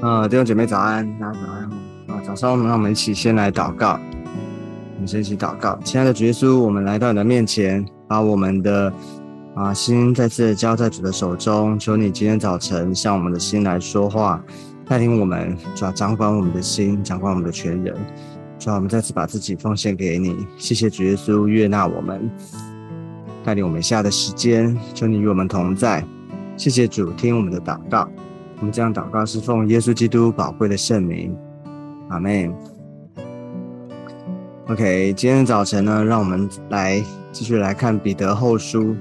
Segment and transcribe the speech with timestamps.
[0.00, 1.64] 呃，弟兄姐妹早安，大家早安
[2.06, 2.22] 啊！
[2.24, 3.98] 早上，让我们一起先来祷告，
[4.94, 5.76] 我们先一起祷告。
[5.82, 8.92] 亲爱的主耶稣，我们来到你的面前，把我们的
[9.56, 14.40] 啊心再次交在主的手中，求你今天早晨向我们的心来说话，
[14.86, 17.92] 带领我们，主要掌管我们的心，掌管我们的全人。
[18.56, 22.30] 主要我们再次把自己奉献给你，谢谢主耶稣悦纳我们，
[23.44, 26.04] 带领我们下的时间，求你与我们同在。
[26.56, 28.08] 谢谢主，听我们的祷告。
[28.60, 31.32] 我们这样祷告是奉耶稣基督宝贵的圣名，
[32.08, 32.52] 阿门。
[34.66, 38.96] OK，今天早晨呢，让我们来继续来看彼得后书，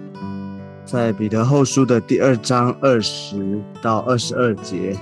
[0.86, 4.96] 在彼得后书的第二章二十到二十二节。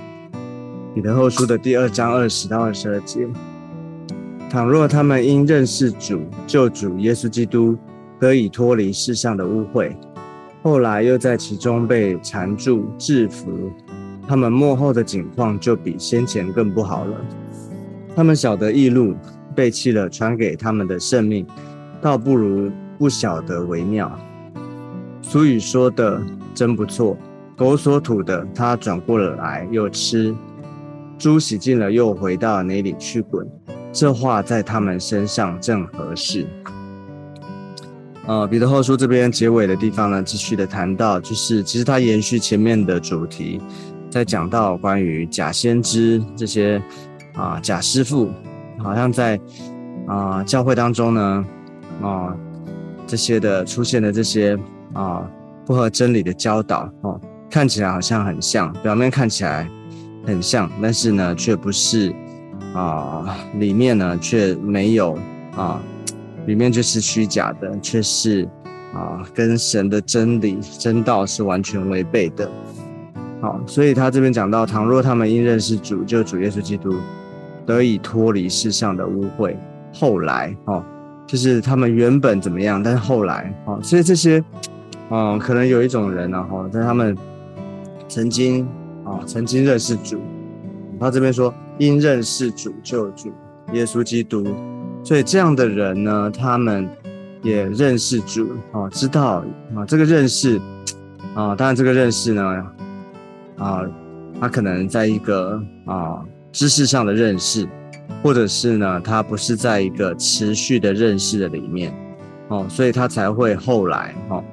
[0.94, 3.28] 彼得后书的第二章二十到二十二节，
[4.48, 7.76] 倘若他们因认识主救主耶稣基督，
[8.18, 9.94] 得以脱离世上的污秽，
[10.62, 13.70] 后来又在其中被缠住制服。
[14.28, 17.16] 他们幕后的景况就比先前更不好了。
[18.14, 19.14] 他们晓得异路
[19.54, 21.46] 背弃了传给他们的生命，
[22.00, 24.10] 倒不如不晓得为妙。
[25.22, 26.20] 俗语说的
[26.54, 27.16] 真不错：
[27.56, 30.34] 狗所吐的，它转过了来又吃；
[31.18, 33.46] 猪洗净了，又回到哪里去滚。
[33.92, 36.46] 这话在他们身上正合适。
[38.26, 43.60] 呃，彼得后书这边结尾的地方呢，继续的谈到，就是其实它延续前面的主题。
[44.16, 46.82] 在讲到关于假先知这些
[47.34, 48.30] 啊假师傅，
[48.78, 49.38] 好像在
[50.06, 51.44] 啊教会当中呢
[52.00, 52.34] 啊
[53.06, 54.58] 这些的出现的这些
[54.94, 55.28] 啊
[55.66, 59.68] 不合真理的教导哦，看起来好像很像，表面看起来
[60.24, 62.10] 很像，但是呢却不是
[62.72, 65.18] 啊里面呢却没有
[65.54, 65.78] 啊
[66.46, 68.48] 里面就是虚假的，却是
[68.94, 72.50] 啊跟神的真理真道是完全违背的。
[73.66, 76.94] 所以他这边讲到，倘若他们因认识主，就主耶稣基督，
[77.66, 79.54] 得以脱离世上的污秽，
[79.92, 80.82] 后来，哦，
[81.26, 84.42] 就是他们原本怎么样，但是后来，哦，所以这些，
[85.10, 87.16] 嗯，可能有一种人呢，哈，在他们
[88.08, 88.66] 曾经，
[89.04, 90.20] 啊，曾经认识主，
[90.98, 93.32] 他这边说因认识主就主
[93.72, 94.46] 耶稣基督，
[95.02, 96.88] 所以这样的人呢，他们
[97.42, 100.60] 也认识主，哦，知道，啊，这个认识，
[101.34, 102.64] 啊，当然这个认识呢。
[103.58, 103.82] 啊，
[104.40, 106.22] 他可能在一个啊
[106.52, 107.66] 知识上的认识，
[108.22, 111.92] 或者是呢，他不是在一个持续的认识的里面，
[112.48, 114.44] 哦，所以他才会后来，哦，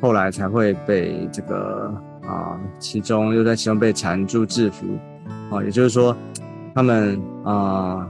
[0.00, 1.92] 后来才会被这个
[2.26, 4.86] 啊，其中又在其中被缠住制服，
[5.50, 6.16] 哦，也就是说，
[6.74, 8.08] 他们啊，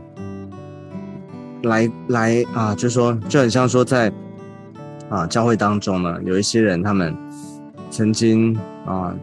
[1.65, 4.11] 来来啊，就说就很像说在
[5.11, 7.15] 啊教会当中呢，有一些人他们
[7.91, 9.15] 曾经啊。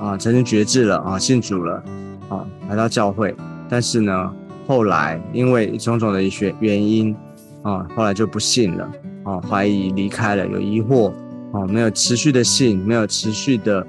[0.00, 1.82] 啊，曾经绝志了啊，信主了
[2.28, 3.34] 啊，来到教会，
[3.68, 4.34] 但是呢，
[4.66, 7.14] 后来因为种种的一些原因
[7.62, 8.90] 啊，后来就不信了
[9.24, 11.12] 啊，怀疑离开了，有疑惑
[11.52, 13.86] 啊，没有持续的信，没有持续的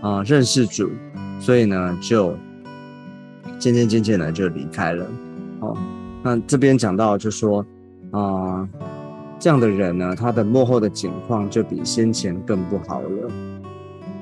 [0.00, 0.90] 啊认识主，
[1.38, 2.34] 所以呢，就
[3.58, 5.06] 渐渐渐渐的就离开了。
[5.60, 5.76] 哦，
[6.22, 7.64] 那这边讲到就说
[8.12, 8.66] 啊，
[9.38, 13.30] 这样的人呢，他的幕后的境况就比先前更不好了。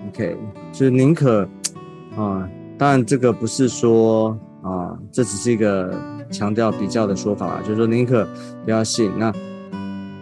[0.08, 0.36] OK，
[0.78, 1.42] 就宁可
[2.16, 5.92] 啊，当然这个不是说啊，这只是一个
[6.30, 8.24] 强调比较的说法啦，就是说宁可
[8.64, 9.32] 不要信，那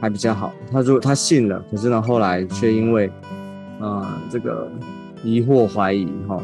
[0.00, 0.50] 还比较好。
[0.72, 3.12] 他如果他信了，可是呢后来却因为
[3.78, 4.66] 啊这个
[5.22, 6.40] 疑惑怀疑哈，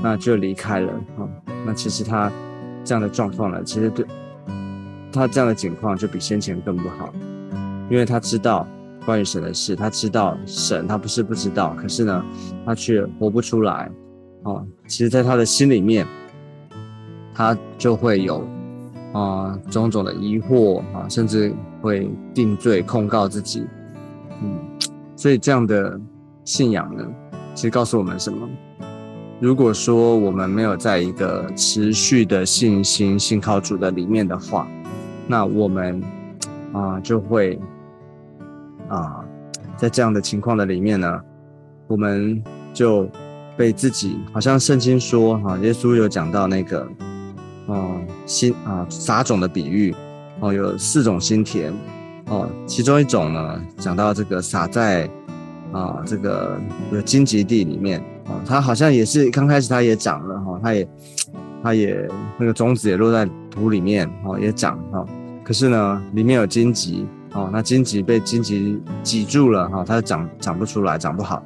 [0.00, 1.28] 那就离开了哈。
[1.66, 2.30] 那其实他
[2.84, 4.06] 这样的状况呢，其实对
[5.12, 7.12] 他这样的情况就比先前更不好，
[7.90, 8.64] 因为他知道。
[9.04, 12.24] 关于神的事，他知道神，他不是不知道，可是呢，
[12.64, 13.90] 他却活不出来。
[14.44, 16.06] 哦，其实，在他的心里面，
[17.34, 18.46] 他就会有
[19.12, 23.66] 啊种种的疑惑啊，甚至会定罪控告自己。
[24.42, 24.58] 嗯，
[25.16, 26.00] 所以这样的
[26.44, 27.04] 信仰呢，
[27.54, 28.48] 其实告诉我们什么？
[29.40, 34.68] 如果说我们没有在一个持续的信心、信靠主的里面的话，
[35.26, 36.02] 那我们
[36.72, 37.58] 啊就会。
[38.92, 39.24] 啊，
[39.74, 41.20] 在这样的情况的里面呢，
[41.86, 42.42] 我们
[42.74, 43.08] 就
[43.56, 46.86] 被自己好像圣经说哈，耶稣有讲到那个，
[47.68, 49.94] 嗯，心啊撒种的比喻，
[50.40, 51.72] 哦，有四种心田，
[52.26, 55.08] 哦，其中一种呢讲到这个撒在
[55.72, 56.60] 啊这个
[56.92, 60.88] 有荆棘地里面，啊，它好像也是刚开始它也长了哈，它也
[61.62, 62.06] 它也
[62.36, 65.02] 那个种子也落在土里面，哦，也长哈，
[65.42, 67.06] 可是呢里面有荆棘。
[67.34, 71.36] 哦，那荆棘被荆棘挤住了哈，它长长不出来，长不好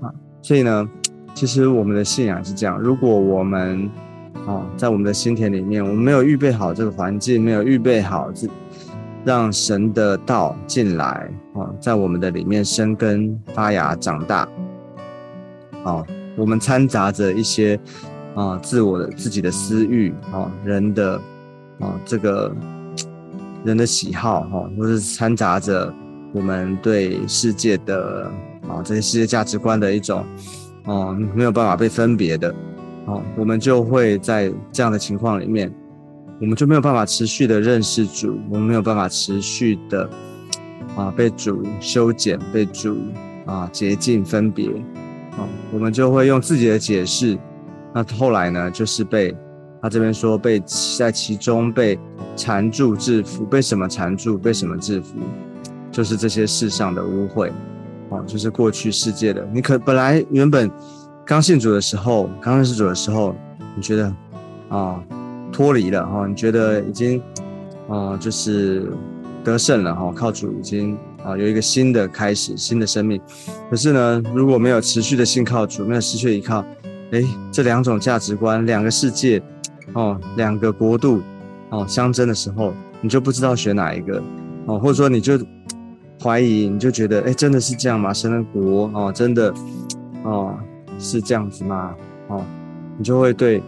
[0.00, 0.12] 啊。
[0.42, 0.88] 所以呢，
[1.34, 3.90] 其实我们的信仰是这样：如果我们
[4.46, 8.48] 啊，在我们的心田里面，我们没有预备好这个环境，没有预备好这
[9.24, 14.48] 让神的道进来啊，在我们的里面生根发芽长大。
[15.84, 16.04] 啊，
[16.36, 17.78] 我们掺杂着一些
[18.34, 21.16] 啊自我的自己的私欲啊，人的
[21.80, 22.54] 啊这个
[23.64, 25.92] 人的喜好哈，或是掺杂着
[26.32, 28.30] 我们对世界的
[28.68, 30.24] 啊这些世界价值观的一种
[30.84, 32.54] 啊没有办法被分别的。
[33.06, 35.72] 哦，我们就会在这样的情况里面，
[36.42, 40.08] 我们就没有办法持续的认识主，我们没有办法持续的
[40.94, 42.98] 啊被主修剪、被主
[43.46, 44.68] 啊洁净、分别，
[45.38, 47.38] 啊，我们就会用自己的解释，
[47.94, 49.34] 那后来呢，就是被
[49.80, 50.62] 他这边说被
[50.98, 51.98] 在其中被
[52.36, 55.16] 缠住、制服，被什么缠住，被什么制服，
[55.90, 57.50] 就是这些世上的污秽，
[58.10, 60.70] 啊，就是过去世界的，你可本来原本。
[61.26, 63.36] 刚信主的时候，刚认识主的时候，
[63.76, 64.10] 你觉得
[64.70, 64.98] 啊
[65.52, 67.20] 脱离了哈，你觉得已经
[67.86, 68.90] 啊就是
[69.44, 73.20] 得胜了哈，靠主已经啊有一个新的开始，新的生命。
[73.68, 76.64] 可是呢，如果没有持续的信靠主，没有持续依靠，
[77.10, 77.22] 哎，
[77.52, 79.38] 这两种价值观，两个世界
[79.98, 81.20] 哦，两个国度
[81.70, 84.22] 哦相争的时候，你就不知道选哪一个
[84.66, 85.36] 哦，或者说你就
[86.22, 88.12] 怀疑，你就觉得哎，真的是这样吗？
[88.12, 89.52] 神的国哦，真的
[90.22, 90.56] 哦。
[91.00, 91.94] 是这样子吗？
[92.26, 92.44] 哦，
[92.96, 93.62] 你就会对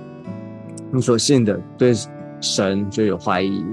[0.91, 1.93] 你所信的对
[2.41, 3.65] 神就有怀疑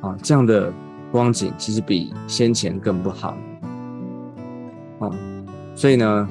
[0.00, 0.72] 啊，这样的
[1.12, 3.38] 光景其实比先前更不好。
[4.98, 5.14] 哦，
[5.76, 6.28] 所以呢，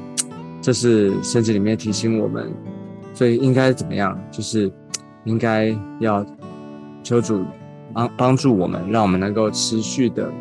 [0.62, 2.52] 这是圣经里面提醒我们，
[3.14, 4.20] 所以应该怎么样？
[4.30, 4.70] 就是
[5.26, 6.26] 应该要
[7.04, 7.44] 求主
[7.94, 10.32] 帮帮助我们，让我们能够持续的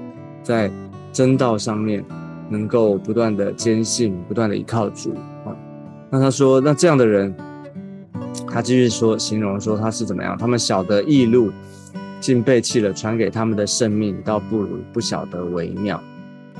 [0.43, 0.71] 在
[1.13, 2.05] 真道上面，
[2.49, 5.13] 能够不断的坚信，不断的依靠主
[5.45, 5.51] 啊。
[6.11, 7.35] 那他说，那这样的人，
[8.49, 10.37] 他继续说，形容说他是怎么样？
[10.39, 11.51] 他们晓得异路，
[12.21, 16.01] 竟背弃了传给他们的生命，倒不如不晓得为妙。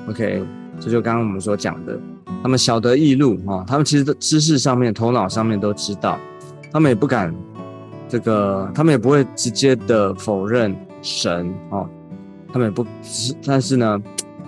[0.09, 0.43] OK，
[0.81, 1.99] 这就刚刚我们所讲的，
[2.43, 6.19] 他们晓得异路啊，他们其实知识上面、头脑上面都知道，
[6.71, 7.35] 他们也不敢
[8.09, 11.89] 这个，他们也不会直接的否认神哦，
[12.53, 12.87] 他们也不，
[13.45, 14.03] 但是呢，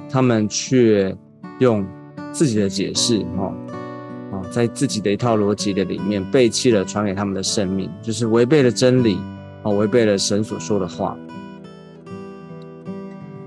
[0.09, 1.17] 他们却
[1.59, 1.85] 用
[2.33, 3.53] 自己的解释哦。
[4.51, 9.19] 在自己的一套逻辑的里面背弃了传给他们的生命，就是违背了真理，
[9.63, 11.17] 哦，违背了神所说的话，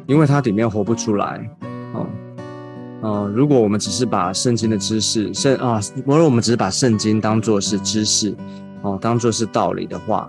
[0.08, 1.50] 因为它里面活不出来，
[1.94, 2.08] 哦，
[3.02, 8.36] 哦，如果我们只是把圣经的知识圣啊，如果我们只是把圣经当做是知识，
[8.82, 10.28] 哦，当做是道理的话，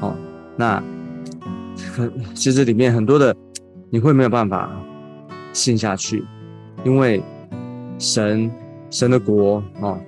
[0.00, 0.14] 哦，
[0.56, 0.82] 那
[2.34, 3.34] 其实里面很多的
[3.90, 4.70] 你会没有办法
[5.52, 6.24] 信下去，
[6.84, 7.22] 因为
[7.98, 8.50] 神。
[8.90, 9.98] 神的国哦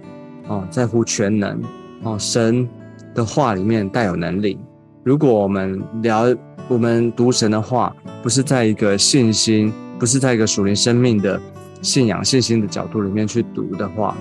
[0.48, 1.60] 哦，在乎全能
[2.02, 2.66] 哦，神
[3.14, 4.58] 的话里面带有能力。
[5.04, 6.34] 如果我们聊
[6.66, 11.38] 我们读神的话，不是在一个信心，不是在一个属灵生命的
[11.82, 14.16] 信仰信心的角度里面去读的话，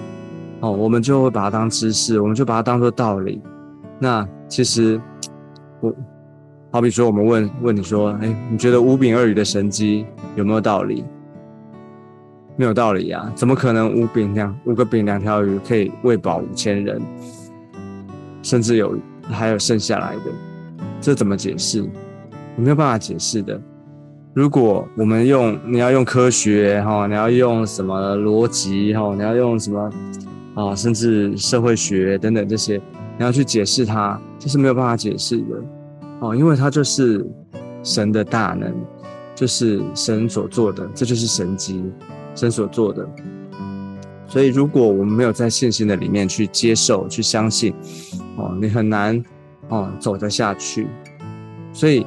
[0.60, 3.42] 哦，我们就会把它当知识，我们就把它当做道理。
[4.00, 5.00] 那其实
[5.82, 5.94] 我
[6.72, 11.04] 好比说，我们问问你说，哎，你觉得五饼二鱼的神机有没有道理？
[12.56, 13.32] 没有道理啊！
[13.36, 17.02] 怎么可能五饼两五个饼两条鱼可以喂饱五千人，
[18.44, 20.24] 甚至有还有剩下来的？
[21.00, 21.82] 这怎么解释？
[22.58, 23.60] 我没有办法解释的。
[24.34, 29.90] 如果我们用你要用科学哈，你要用什么逻辑哈，你要用什么
[30.56, 32.80] 啊，甚至社会学等等这些，
[33.20, 35.62] 你要去解释它，这是没有办法解释的
[36.22, 37.24] 哦，因为它就是
[37.84, 38.74] 神的大能，
[39.36, 41.84] 就是神所做的，这就是神迹。
[42.36, 43.06] 神所做的，
[44.26, 47.74] 所以如果我们没有在信心的里面去接受、去相信，
[48.38, 49.22] 哦，你很难
[49.68, 50.88] 哦走得下去。
[51.74, 52.06] 所以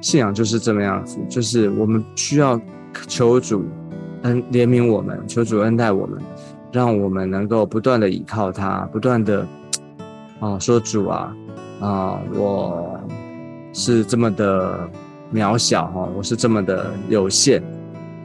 [0.00, 2.60] 信仰就是这么样子，就是我们需要
[3.06, 3.62] 求主
[4.22, 6.18] 恩怜悯我们，求主恩待我们，
[6.72, 9.46] 让我们能够不断的依靠他，不断的
[10.40, 11.34] 啊说主啊
[11.80, 13.00] 啊，我
[13.72, 14.88] 是这么的
[15.32, 17.62] 渺小哈，我是这么的有限。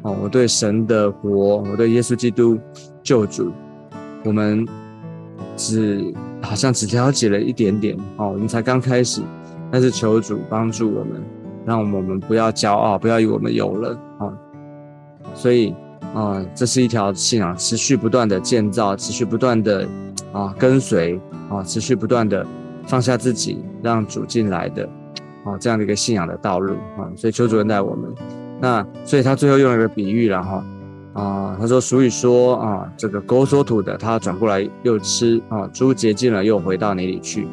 [0.04, 2.60] 哦，我对神的国，我对耶稣基督
[3.02, 3.52] 救主，
[4.26, 4.68] 我们
[5.56, 9.22] 只好像只了解了一点点哦，我们才刚开始，
[9.72, 11.22] 但是求主帮助我们，
[11.66, 14.34] 让我们不要骄傲，不要以为我们有了哦。
[15.34, 15.74] 所以
[16.14, 19.88] 啊，这是一条信仰持续不断的建造，持续不断的
[20.32, 21.20] 啊跟随
[21.50, 22.46] 啊，持续不断的
[22.86, 24.88] 放下自己，让主进来的
[25.44, 28.14] 啊这样的一个信仰的道路啊，所以求主恩待我们。
[28.62, 30.64] 那所以他最后用了一个比喻了哈，
[31.14, 37.48] 啊，他说俗语说啊，这个狗所吐的，他转过来又吃啊，猪洁净了又回到哪里去？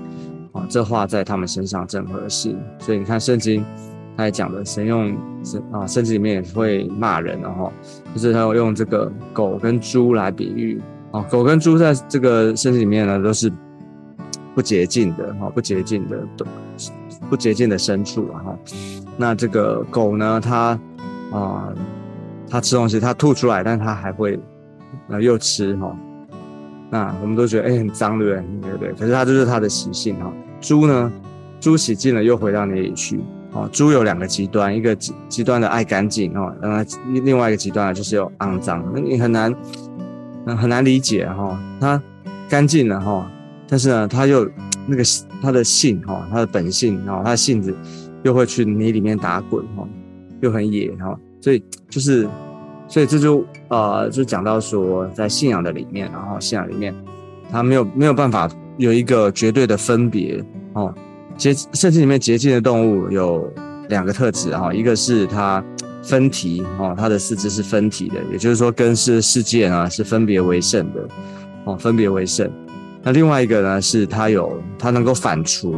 [0.52, 2.54] 啊，这话在他们身上正合适。
[2.78, 3.64] 所以你看圣经，
[4.20, 7.72] 他也讲的，神用圣啊，身体里面也会骂人，然后
[8.14, 10.78] 就是他用这个狗跟猪来比喻
[11.10, 13.50] 啊，狗跟猪在这个圣经里面呢都是
[14.54, 16.22] 不洁净的哈，不洁净的
[17.30, 18.58] 不洁净的牲畜啊哈。
[19.16, 20.78] 那这个狗呢，它
[21.32, 21.72] 啊，
[22.46, 24.38] 它吃东西，它吐出来，但它还会
[25.08, 25.96] 呃又吃哈。
[26.90, 28.44] 那我们都觉得哎很脏，对不对？
[28.60, 28.92] 对不对？
[28.92, 30.30] 可是它就是它的习性哈。
[30.60, 31.10] 猪呢，
[31.58, 33.18] 猪洗净了又回到那里去
[33.52, 33.68] 哦。
[33.72, 36.84] 猪有两个极端，一个极极端的爱干净哦，那
[37.22, 38.84] 另外一个极端就是有肮脏。
[38.94, 39.54] 那你很难
[40.46, 41.58] 很难理解哈。
[41.80, 42.02] 它
[42.48, 43.30] 干净了哈，
[43.68, 44.48] 但是呢，它又
[44.86, 45.02] 那个
[45.42, 47.74] 它的性哈，它的本性哈，它的性子
[48.22, 49.86] 又会去泥里面打滚哈，
[50.40, 52.28] 又很野哈，所以就是。
[52.92, 56.92] 所以这就呃，就讲到说，在信仰的里面，然后信仰里面，
[57.48, 60.92] 它没有没有办法有一个绝对的分别哦。
[61.40, 63.50] 节圣经里面洁净的动物有
[63.88, 65.64] 两个特质哈，一个是它
[66.02, 71.08] 分体哦，它的四肢是分体的，也就是说跟是世界呢是分别为圣的
[71.64, 72.46] 哦，分别为圣。
[73.02, 75.72] 那另外一个呢是它有它能够反刍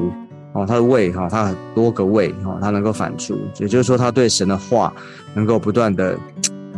[0.53, 4.93] 哦，它的胃哈，它很多个胃哈，它能够反刍，也就是说它对神的话
[5.33, 6.19] 能够不断的。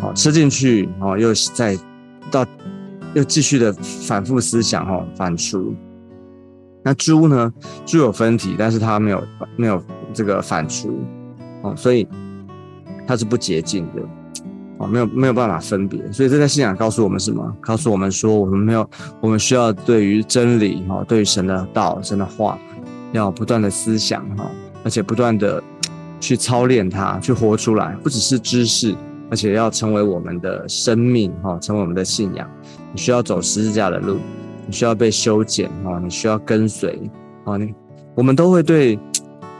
[0.01, 1.79] 好吃进去，哦，又再
[2.29, 2.45] 到
[3.15, 3.73] 又继续的
[4.07, 5.73] 反复思想，哈，反刍。
[6.85, 7.53] 那猪呢？
[7.87, 9.23] 猪有分体，但是它没有
[9.57, 10.91] 没有这个反刍，
[11.63, 12.07] 哦，所以
[13.07, 14.03] 它是不洁净的，
[14.77, 16.01] 哦，没有没有办法分别。
[16.13, 17.57] 所以这在信仰告诉我们什么？
[17.61, 18.89] 告诉我们说，我们没有，
[19.21, 22.59] 我们需要对于真理，哈，对于神的道、神的话，
[23.13, 24.45] 要不断的思想，哈，
[24.85, 25.63] 而且不断的
[26.21, 28.95] 去操练它，去活出来，不只是知识。
[29.31, 32.49] 而且要成为我们的生命，哈，成为我们的信仰。
[32.93, 34.19] 你需要走十字架的路，
[34.67, 36.99] 你需要被修剪，啊，你需要跟随，
[37.45, 37.75] 啊，你
[38.15, 38.99] 我们都会对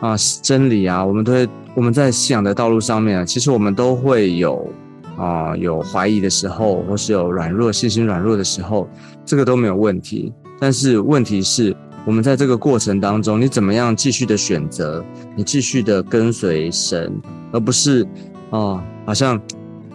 [0.01, 4.71] 啊真理啊，我们都会我们在信仰的道路上面啊，其实我们都会有
[5.17, 8.89] 啊有怀疑的时候，或是有软弱信心软弱的时候，
[9.25, 10.33] 这个都没有问题。
[10.61, 15.05] 但是问题是我们在这个过程当中，你怎么样继续的选择，
[15.37, 17.13] 你继续的跟随神，
[17.53, 18.07] 而不是
[18.51, 18.83] 啊。
[19.07, 19.39] 好像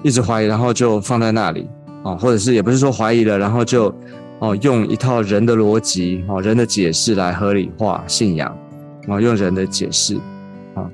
[0.03, 1.67] 一直怀疑，然后就放在那里
[2.03, 3.91] 啊，或者是也不是说怀疑了，然后就
[4.39, 8.49] 哦用一套人的逻辑哦人的解释来合理化信仰
[9.07, 10.15] 啊，用人的解释
[10.75, 10.89] 啊，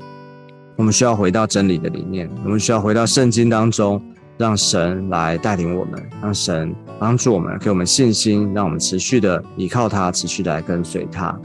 [0.75, 4.01] 我们需要回到真理的里面，我们需要回到圣经当中，
[4.37, 11.37] 让神来带领我们，让神帮助我们，给我们信心，让我们持续的依靠他，持续的来跟随他。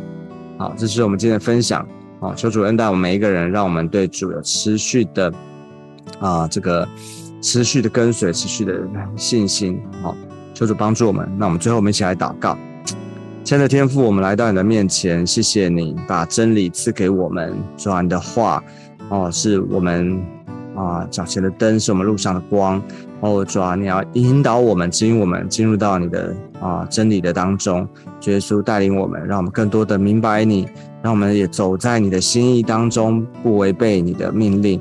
[0.58, 1.86] 好，这是我们今天的分享
[2.20, 5.32] 啊，求主恩待我们每一个人，让我们对主有持续的。
[6.18, 6.86] 啊，这个
[7.40, 8.82] 持续的跟随，持续的
[9.16, 10.14] 信心，好，
[10.60, 11.26] 求主帮助我们。
[11.38, 12.54] 那我们最后，我们一起来祷告。
[13.42, 18.62] 亲爱的天父，我们来到你的面前，谢谢你把真理赐给我们，主啊你的话，
[19.08, 20.22] 哦，是我们
[20.76, 22.80] 啊脚前的灯，是我们路上的光。
[23.20, 27.88] 哦，主啊，你要引导我们，指引我们进入到你的啊真理的当中。
[28.26, 30.68] 耶稣带领我们，让我们更多的明白你，
[31.00, 34.78] 让我们也走在你的心意当中，不违背你的命令。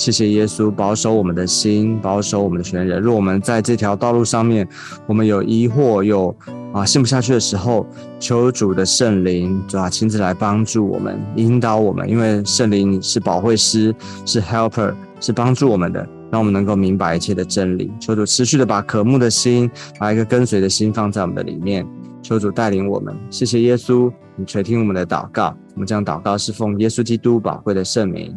[0.00, 2.98] 谢谢耶稣保守我们的心，保守我们的全人。
[3.02, 4.66] 若我们在这条道路上面，
[5.06, 6.34] 我们有疑惑，有
[6.72, 7.86] 啊信不下去的时候，
[8.18, 12.08] 求主的圣灵主啊亲自来帮助我们，引导我们。
[12.08, 17.92] 因为圣灵是保惠师，是 helper，是帮助我们的，让我们能够明白一切的真理。
[18.00, 21.86] 求主持续的把渴慕的心，把一个跟随的心放在我们的里面。
[22.22, 23.14] 求主带领我们。
[23.28, 25.54] 谢谢耶稣，你垂听我们的祷告。
[25.74, 28.34] 我们将祷告是奉耶稣基督宝贵的圣名。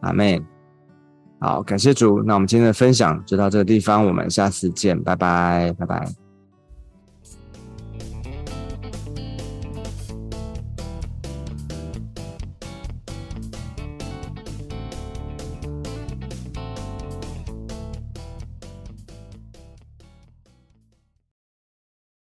[0.00, 0.49] 阿门。
[1.40, 2.22] 好，感谢主。
[2.22, 6.19] 那我们今天的分享就到这个地方，我们下次见，拜拜，拜拜。